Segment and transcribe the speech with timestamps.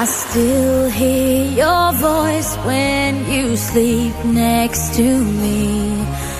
[0.00, 5.92] I still hear your voice when you sleep next to me.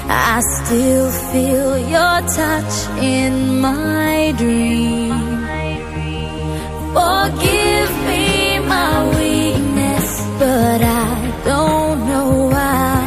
[0.09, 5.11] I still feel your touch in my dream.
[6.97, 13.05] Forgive me my weakness, but I don't know why.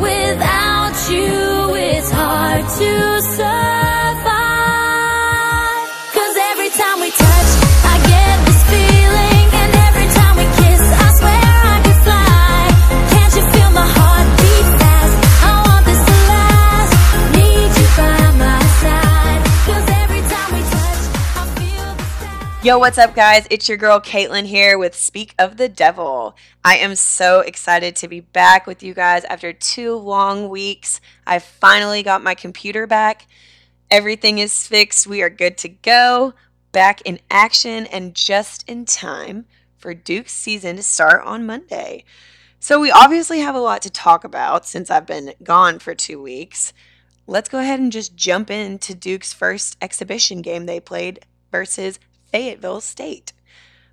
[0.00, 3.83] Without you, it's hard to survive.
[22.64, 23.46] Yo, what's up, guys?
[23.50, 26.34] It's your girl Caitlin here with Speak of the Devil.
[26.64, 30.98] I am so excited to be back with you guys after two long weeks.
[31.26, 33.26] I finally got my computer back.
[33.90, 35.06] Everything is fixed.
[35.06, 36.32] We are good to go.
[36.72, 39.44] Back in action and just in time
[39.76, 42.04] for Duke's season to start on Monday.
[42.60, 46.22] So, we obviously have a lot to talk about since I've been gone for two
[46.22, 46.72] weeks.
[47.26, 51.98] Let's go ahead and just jump into Duke's first exhibition game they played versus
[52.34, 53.32] Fayetteville State.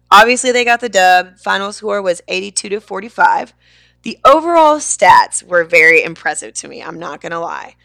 [0.10, 1.38] Obviously, they got the dub.
[1.38, 3.54] Final score was 82 to 45.
[4.02, 7.76] The overall stats were very impressive to me, I'm not going to lie.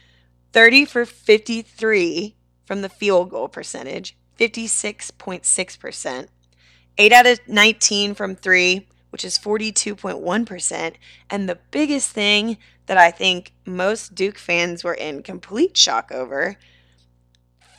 [0.55, 6.29] 30 for 53 from the field goal percentage, 56.6%.
[6.97, 10.95] 8 out of 19 from 3, which is 42.1%.
[11.29, 16.57] And the biggest thing that I think most Duke fans were in complete shock over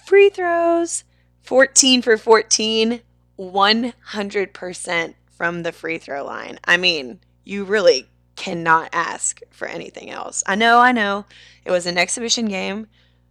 [0.05, 1.03] free throws
[1.47, 2.99] 14 for 14,
[3.39, 6.59] 100% from the free throw line.
[6.65, 10.43] I mean, you really cannot ask for anything else.
[10.45, 11.25] I know, I know.
[11.63, 12.87] It was an exhibition game.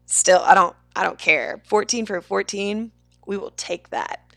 [0.06, 1.60] Still, I don't I don't care.
[1.66, 2.90] 14 for 14,
[3.26, 4.32] we will take that.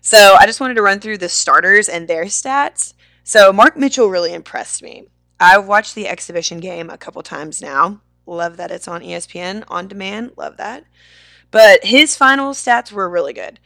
[0.00, 2.94] So, I just wanted to run through the starters and their stats.
[3.22, 5.04] So, Mark Mitchell really impressed me.
[5.38, 8.00] I've watched the exhibition game a couple times now.
[8.26, 10.32] Love that it's on ESPN on demand.
[10.36, 10.84] Love that.
[11.50, 13.58] But his final stats were really good.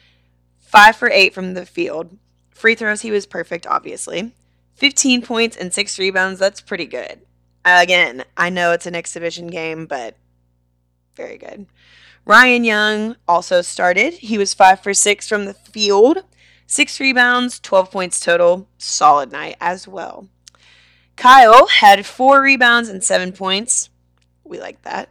[0.58, 2.16] Five for eight from the field.
[2.50, 4.32] Free throws, he was perfect, obviously.
[4.74, 6.40] 15 points and six rebounds.
[6.40, 7.20] That's pretty good.
[7.64, 10.16] Again, I know it's an exhibition game, but
[11.16, 11.66] very good.
[12.26, 14.14] Ryan Young also started.
[14.14, 16.24] He was five for six from the field.
[16.66, 18.68] Six rebounds, 12 points total.
[18.78, 20.28] Solid night as well.
[21.16, 23.90] Kyle had four rebounds and seven points.
[24.42, 25.10] We like that.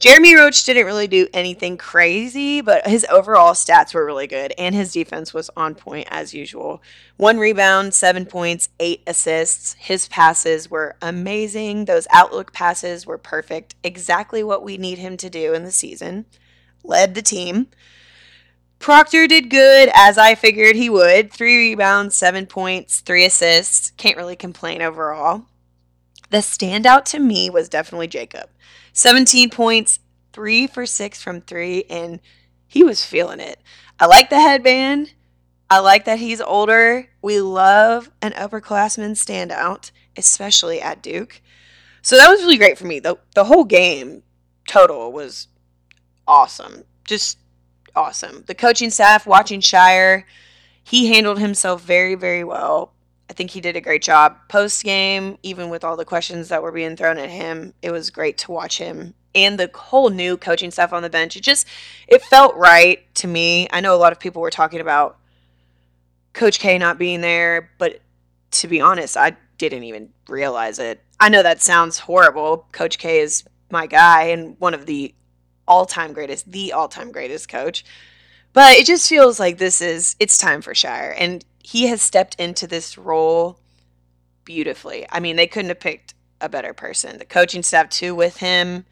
[0.00, 4.74] Jeremy Roach didn't really do anything crazy, but his overall stats were really good, and
[4.74, 6.82] his defense was on point as usual.
[7.16, 9.74] One rebound, seven points, eight assists.
[9.74, 11.84] His passes were amazing.
[11.86, 16.26] Those outlook passes were perfect, exactly what we need him to do in the season.
[16.82, 17.68] Led the team.
[18.80, 21.32] Proctor did good, as I figured he would.
[21.32, 23.92] Three rebounds, seven points, three assists.
[23.92, 25.46] Can't really complain overall.
[26.34, 28.50] The standout to me was definitely Jacob.
[28.92, 30.00] 17 points,
[30.32, 32.18] three for six from three, and
[32.66, 33.60] he was feeling it.
[34.00, 35.14] I like the headband.
[35.70, 37.08] I like that he's older.
[37.22, 41.40] We love an upperclassman standout, especially at Duke.
[42.02, 42.98] So that was really great for me.
[42.98, 44.24] The, the whole game
[44.66, 45.46] total was
[46.26, 46.82] awesome.
[47.04, 47.38] Just
[47.94, 48.42] awesome.
[48.48, 50.24] The coaching staff, watching Scheyer,
[50.82, 52.92] he handled himself very, very well.
[53.30, 56.62] I think he did a great job post game, even with all the questions that
[56.62, 57.74] were being thrown at him.
[57.82, 61.36] It was great to watch him and the whole new coaching staff on the bench.
[61.36, 61.66] It just
[62.06, 63.66] it felt right to me.
[63.72, 65.18] I know a lot of people were talking about
[66.32, 68.00] Coach K not being there, but
[68.52, 71.02] to be honest, I didn't even realize it.
[71.18, 72.66] I know that sounds horrible.
[72.72, 75.14] Coach K is my guy and one of the
[75.66, 77.84] all-time greatest, the all-time greatest coach.
[78.52, 82.38] But it just feels like this is it's time for Scheyer and he has stepped
[82.38, 83.58] into this role
[84.44, 85.06] beautifully.
[85.10, 87.16] I mean, they couldn't have picked a better person.
[87.16, 88.84] The coaching staff too with him,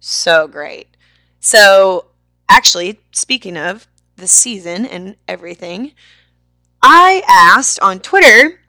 [0.00, 0.96] so great.
[1.38, 2.06] So,
[2.48, 3.86] actually, speaking of
[4.16, 5.92] the season and everything,
[6.82, 8.60] I asked on Twitter,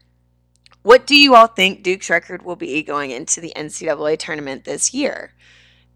[0.81, 4.93] what do you all think Duke's record will be going into the NCAA tournament this
[4.93, 5.33] year?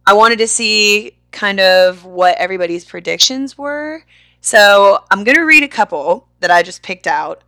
[0.07, 4.05] I wanted to see kind of what everybody's predictions were.
[4.39, 7.43] So I'm going to read a couple that I just picked out.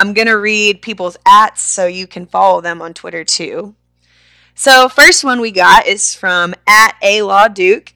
[0.00, 3.74] I'm going to read people's ats so you can follow them on Twitter too.
[4.54, 7.92] So, first one we got is from at A Law Duke.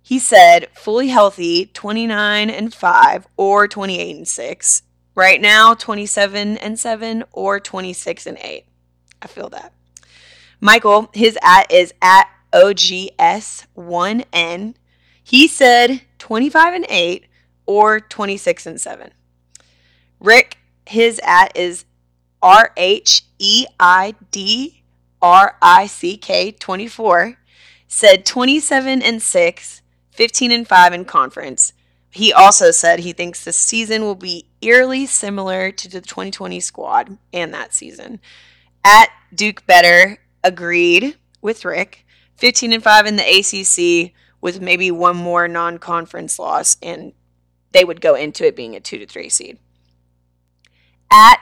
[0.00, 4.82] He said, fully healthy, 29 and 5 or 28 and 6.
[5.16, 8.66] Right now, 27 and 7 or 26 and 8.
[9.20, 9.72] I feel that.
[10.60, 14.74] Michael, his at is at OGS1N.
[15.22, 17.26] He said 25 and 8
[17.66, 19.10] or 26 and 7.
[20.20, 21.84] Rick his at is
[22.42, 24.82] R H E I D
[25.22, 27.38] R I C K 24,
[27.88, 31.72] said 27 and 6, 15 and 5 in conference.
[32.10, 37.18] He also said he thinks the season will be eerily similar to the 2020 squad
[37.32, 38.20] and that season.
[38.84, 42.06] At Duke Better agreed with Rick,
[42.36, 47.14] 15 and 5 in the ACC with maybe one more non-conference loss and
[47.72, 49.58] they would go into it being a 2 to 3 seed.
[51.10, 51.40] At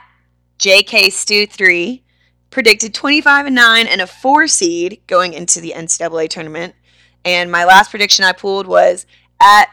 [0.59, 2.03] JK Stu 3
[2.51, 6.75] predicted 25 and 9 and a 4 seed going into the NCAA tournament.
[7.25, 9.07] And my last prediction I pulled was
[9.41, 9.67] at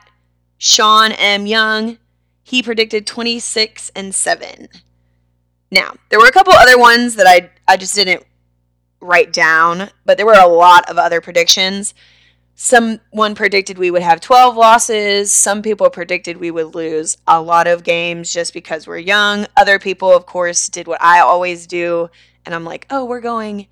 [0.58, 1.46] Sean M.
[1.46, 1.98] Young.
[2.44, 4.70] He predicted 26 and 7.
[5.72, 8.24] Now, there were a couple other ones that I, I just didn't
[9.02, 11.94] write down, but there were a lot of other predictions.
[12.62, 15.32] Someone predicted we would have 12 losses.
[15.32, 19.48] Some people predicted we would lose a lot of games just because we're young.
[19.56, 22.10] Other people, of course, did what I always do.
[22.46, 23.68] And I'm like, oh, we're going,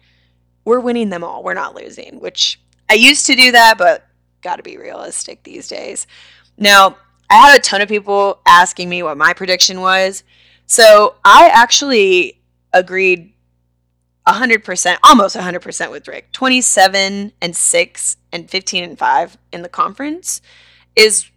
[0.63, 1.43] we're winning them all.
[1.43, 4.07] We're not losing, which I used to do that, but
[4.41, 6.07] got to be realistic these days.
[6.57, 6.95] Now,
[7.29, 10.23] I had a ton of people asking me what my prediction was.
[10.65, 12.39] So I actually
[12.71, 13.33] agreed
[14.27, 16.31] 100%, almost 100% with Rick.
[16.31, 20.41] 27 and 6 and 15 and 5 in the conference
[20.95, 21.29] is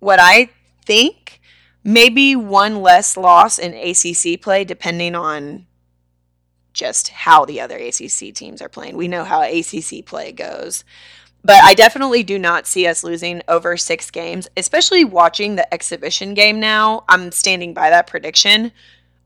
[0.00, 0.50] what I
[0.84, 1.40] think.
[1.84, 5.66] Maybe one less loss in ACC play, depending on
[6.72, 8.96] just how the other ACC teams are playing.
[8.96, 10.84] We know how ACC play goes.
[11.44, 16.34] But I definitely do not see us losing over six games, especially watching the exhibition
[16.34, 17.04] game now.
[17.08, 18.70] I'm standing by that prediction.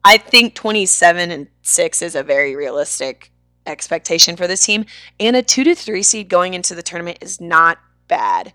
[0.04, 3.32] I think 27 and 6 is a very realistic
[3.66, 4.87] expectation for this team.
[5.19, 7.78] And a 2 to 3 seed going into the tournament is not
[8.08, 8.52] bad.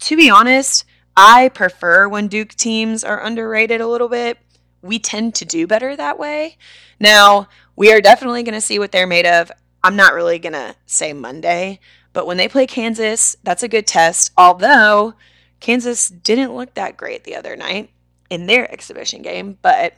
[0.00, 0.84] To be honest,
[1.16, 4.38] I prefer when Duke teams are underrated a little bit.
[4.82, 6.58] We tend to do better that way.
[6.98, 9.50] Now, we are definitely going to see what they're made of.
[9.82, 11.78] I'm not really going to say Monday,
[12.12, 14.32] but when they play Kansas, that's a good test.
[14.36, 15.14] Although
[15.60, 17.90] Kansas didn't look that great the other night
[18.30, 19.94] in their exhibition game, but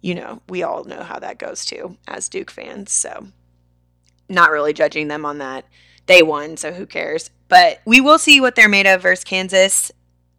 [0.00, 2.92] you know, we all know how that goes too as Duke fans.
[2.92, 3.28] So,
[4.28, 5.66] not really judging them on that.
[6.06, 7.30] They won, so who cares?
[7.48, 9.92] But we will see what they're made of versus Kansas.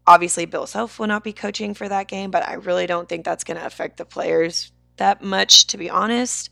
[0.05, 3.25] Obviously, Bill Self will not be coaching for that game, but I really don't think
[3.25, 6.49] that's going to affect the players that much, to be honest.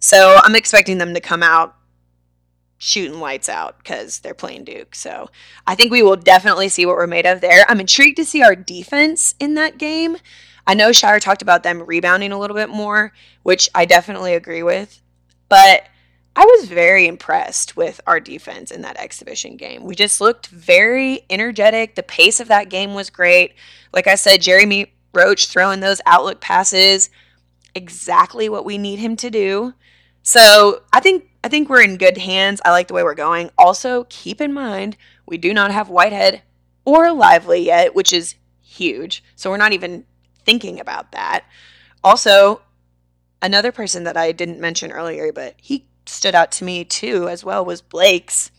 [0.00, 1.78] So, I'm expecting them to come out
[2.78, 4.94] shooting lights out because they're playing Duke.
[4.94, 5.28] So
[5.66, 7.66] I think we will definitely see what we're made of there.
[7.68, 10.16] I'm intrigued to see our defense in that game.
[10.68, 14.62] I know Scheyer talked about them rebounding a little bit more, which I definitely agree
[14.62, 15.00] with.
[15.48, 15.84] But
[16.36, 19.82] I was very impressed with our defense in that exhibition game.
[19.82, 21.94] We just looked very energetic.
[21.94, 23.54] The pace of that game was great.
[23.94, 27.08] Like I said, Jeremy Roach throwing those outlook passes,
[27.74, 29.72] exactly what we need him to do.
[30.22, 32.60] So I think I think we're in good hands.
[32.62, 33.50] I like the way we're going.
[33.56, 36.42] Also, keep in mind we do not have Whitehead
[36.84, 39.24] or Lively yet, which is huge.
[39.34, 40.04] So we're not even
[40.48, 41.44] thinking about that.
[42.02, 42.62] Also,
[43.42, 47.44] another person that I didn't mention earlier, but he stood out to me too as
[47.44, 48.50] well was Blakes.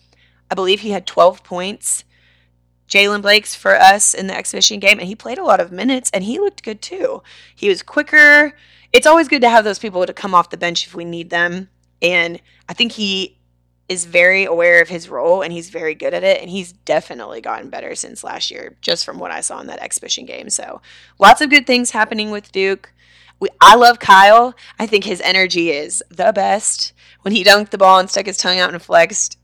[0.51, 2.03] I believe he had 12 points.
[2.87, 6.11] Jaylen Blakes for us in the exhibition game, and he played a lot of minutes,
[6.13, 7.23] and he looked good too.
[7.55, 8.53] He was quicker.
[8.93, 11.31] It's always good to have those people to come off the bench if we need
[11.31, 11.69] them.
[12.03, 13.38] And I think he
[13.89, 16.39] is very aware of his role and he's very good at it.
[16.41, 19.81] And he's definitely gotten better since last year, just from what I saw in that
[19.81, 20.49] exhibition game.
[20.51, 20.81] So
[21.17, 22.93] lots of good things happening with Duke.
[23.39, 24.53] We, I love Kyle.
[24.77, 26.93] I think his energy is the best.
[27.23, 29.37] When he dunked the ball and stuck his tongue out and flexed,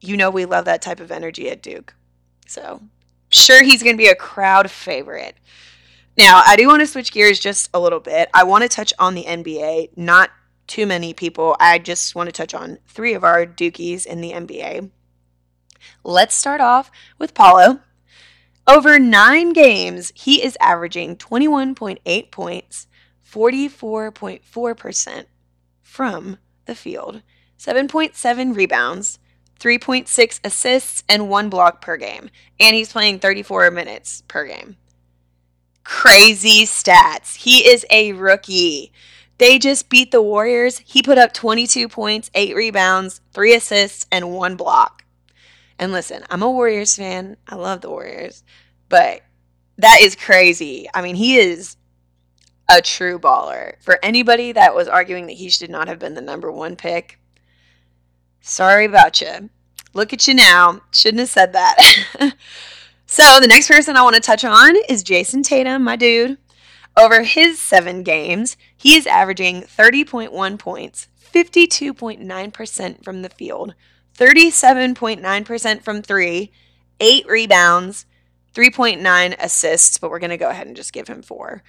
[0.00, 1.94] you know we love that type of energy at Duke.
[2.46, 2.82] So
[3.28, 5.36] sure he's going to be a crowd favorite.
[6.16, 8.28] Now, I do want to switch gears just a little bit.
[8.34, 10.30] I want to touch on the NBA, not
[10.70, 11.56] too many people.
[11.58, 14.88] I just want to touch on three of our Dukies in the NBA.
[16.04, 17.80] Let's start off with Paolo.
[18.68, 22.86] Over nine games, he is averaging 21.8 points,
[23.28, 25.24] 44.4%
[25.82, 27.22] from the field,
[27.58, 29.18] 7.7 rebounds,
[29.58, 32.30] 3.6 assists, and one block per game.
[32.60, 34.76] And he's playing 34 minutes per game.
[35.82, 37.34] Crazy stats.
[37.34, 38.92] He is a rookie.
[39.40, 40.82] They just beat the Warriors.
[40.84, 45.02] He put up 22 points, 8 rebounds, 3 assists, and 1 block.
[45.78, 47.38] And listen, I'm a Warriors fan.
[47.48, 48.44] I love the Warriors.
[48.90, 49.22] But
[49.78, 50.90] that is crazy.
[50.92, 51.78] I mean, he is
[52.68, 53.82] a true baller.
[53.82, 57.18] For anybody that was arguing that he should not have been the number one pick,
[58.42, 59.48] sorry about you.
[59.94, 60.82] Look at you now.
[60.92, 61.78] Shouldn't have said that.
[63.06, 66.36] so, the next person I want to touch on is Jayson Tatum, my dude.
[66.96, 73.74] Over his seven games, he is averaging 30.1 points, 52.9% from the field,
[74.18, 76.50] 37.9% from three,
[76.98, 78.06] eight rebounds,
[78.54, 81.62] 3.9 assists, but we're going to go ahead and just give him four,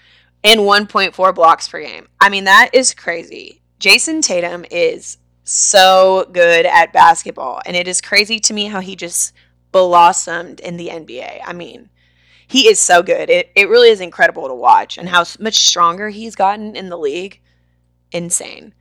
[0.44, 2.08] and 1.4 blocks per game.
[2.20, 3.62] I mean, that is crazy.
[3.80, 8.96] Jayson Tatum is so good at basketball, and it is crazy to me how he
[8.96, 9.34] just
[9.72, 11.42] blossomed in the NBA.
[11.46, 11.90] I mean,
[12.52, 13.30] he is so good.
[13.30, 16.98] It, it really is incredible to watch, and how much stronger he's gotten in the
[16.98, 17.40] league.
[18.12, 18.74] Insane.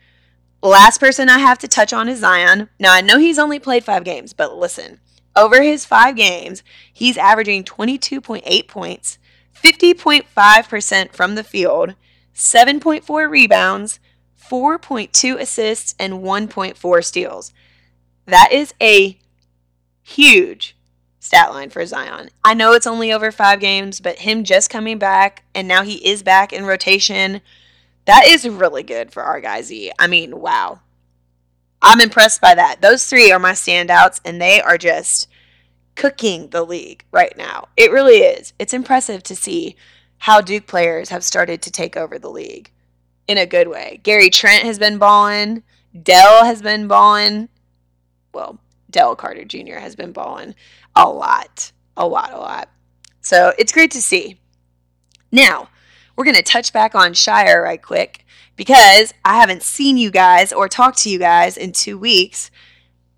[0.60, 2.68] Last person I have to touch on is Zion.
[2.80, 4.98] Now, I know he's only played five games, but listen,
[5.36, 9.18] over his five games, he's averaging 22.8 points,
[9.54, 11.94] 50.5% from the field,
[12.34, 14.00] 7.4 rebounds,
[14.50, 17.52] 4.2 assists, and 1.4 steals.
[18.26, 19.16] That is a
[20.02, 20.74] huge
[21.20, 22.30] stat line for Zion.
[22.44, 26.04] I know it's only over five games, but him just coming back and now he
[26.04, 27.40] is back in rotation
[28.06, 29.92] that is really good for our guy Z.
[29.98, 30.80] I mean, wow.
[31.82, 32.82] I'm impressed by that.
[32.82, 35.28] Those three are my standouts, and they are just
[35.94, 37.68] cooking the league right now.
[37.76, 38.52] It really is.
[38.58, 39.76] It's impressive to see
[40.18, 42.70] how Duke players have started to take over the league
[43.26, 44.00] in a good way.
[44.02, 45.62] Gary Trent has been balling.
[46.02, 47.48] Dell has been balling.
[48.34, 48.58] Well,
[48.90, 49.76] Dell Carter Jr.
[49.76, 50.54] has been balling
[50.96, 52.68] a lot, a lot, a lot.
[53.20, 54.40] So it's great to see.
[55.30, 55.68] Now,
[56.16, 58.24] we're going to touch back on Scheyer right quick
[58.56, 62.50] because I haven't seen you guys or talked to you guys in two weeks.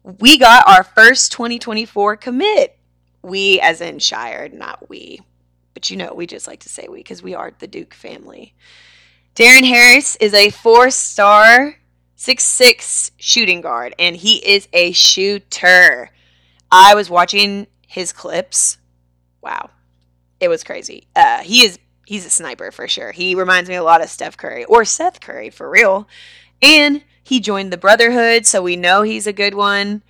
[0.05, 2.79] We got our first 2024 commit.
[3.23, 5.21] We, as in Scheyer, not we.
[5.75, 8.55] But you know, we just like to say we because we are the Duke family.
[9.35, 11.77] Darren Harris is a four star,
[12.17, 16.11] six six shooting guard, and he is a shooter.
[16.73, 18.79] I was watching his clips.
[19.43, 19.71] Wow.
[20.41, 21.07] It was crazy.
[21.15, 23.13] Uh, he is he's a sniper for sure.
[23.13, 26.09] He reminds me a lot of Steph Curry or Seth Curry for real.
[26.61, 30.03] And he joined the Brotherhood, so we know he's a good one.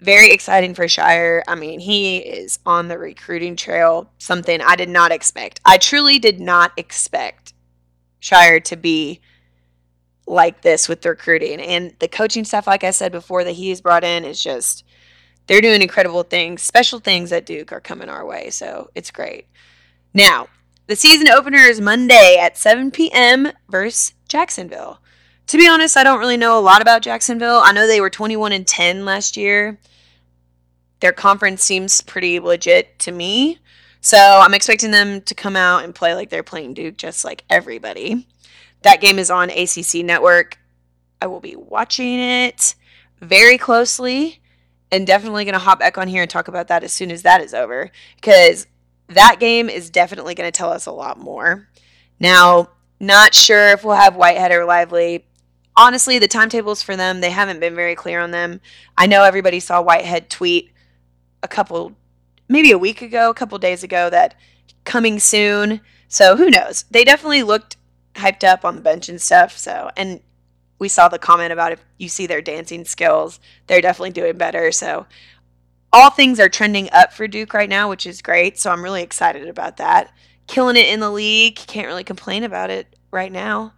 [0.00, 1.42] Very exciting for Scheyer.
[1.48, 5.60] I mean, he is on the recruiting trail, something I did not expect.
[5.64, 7.54] I truly did not expect
[8.20, 9.20] Scheyer to be
[10.26, 11.60] like this with the recruiting.
[11.60, 14.84] And the coaching stuff, like I said before, that he he's brought in is just,
[15.46, 16.62] they're doing incredible things.
[16.62, 19.46] Special things at Duke are coming our way, so it's great.
[20.12, 20.48] Now,
[20.86, 23.52] the season opener is Monday at 7 p.m.
[23.68, 25.00] versus Jacksonville.
[25.48, 27.60] To be honest, I don't really know a lot about Jacksonville.
[27.62, 29.78] I know they were 21 and 10 last year.
[31.00, 33.58] Their conference seems pretty legit to me.
[34.00, 37.44] So I'm expecting them to come out and play like they're playing Duke, just like
[37.50, 38.26] everybody.
[38.82, 40.58] That game is on ACC Network.
[41.20, 42.74] I will be watching it
[43.20, 44.40] very closely
[44.96, 47.22] and definitely going to hop back on here and talk about that as soon as
[47.22, 48.66] that is over because
[49.08, 51.68] that game is definitely going to tell us a lot more.
[52.18, 55.26] Now, not sure if we'll have Whitehead or Lively.
[55.76, 58.60] Honestly, the timetables for them, they haven't been very clear on them.
[58.96, 60.72] I know everybody saw Whitehead tweet
[61.42, 61.92] a couple,
[62.48, 64.34] maybe a week ago, a couple days ago, that
[64.84, 65.82] coming soon.
[66.08, 66.86] So who knows?
[66.90, 67.76] They definitely looked
[68.14, 69.58] hyped up on the bench and stuff.
[69.58, 70.20] So, and
[70.78, 74.70] we saw the comment about if you see their dancing skills, they're definitely doing better.
[74.72, 75.06] So
[75.92, 78.58] all things are trending up for Duke right now, which is great.
[78.58, 80.12] So I'm really excited about that.
[80.46, 81.56] Killing it in the league.
[81.56, 83.72] Can't really complain about it right now.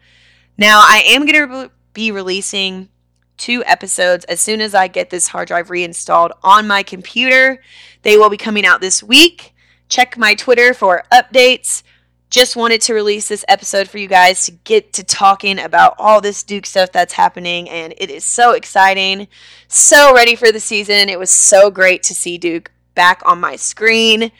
[0.56, 2.88] Now, I am going to be releasing
[3.36, 7.62] two episodes as soon as I get this hard drive reinstalled on my computer.
[8.02, 9.54] They will be coming out this week.
[9.88, 11.84] Check my Twitter for updates
[12.30, 16.20] just wanted to release this episode for you guys to get to talking about all
[16.20, 19.28] this Duke stuff that's happening, and it is so exciting.
[19.68, 21.08] So ready for the season.
[21.08, 24.30] It was so great to see Duke back on my screen.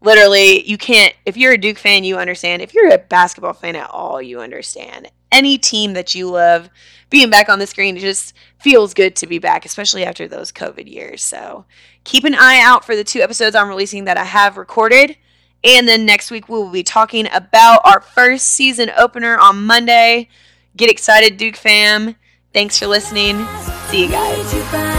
[0.00, 2.62] Literally, you can't, if you're a Duke fan, you understand.
[2.62, 5.10] If you're a basketball fan at all, you understand.
[5.32, 6.68] Any team that you love,
[7.10, 10.52] being back on the screen, it just feels good to be back, especially after those
[10.52, 11.22] COVID years.
[11.22, 11.64] So
[12.04, 15.16] keep an eye out for the two episodes I'm releasing that I have recorded.
[15.64, 20.28] And then next week, we will be talking about our first season opener on Monday.
[20.76, 22.16] Get excited, Duke fam.
[22.52, 23.46] Thanks for listening.
[23.88, 24.95] See you guys.